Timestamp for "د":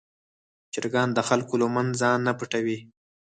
1.13-1.19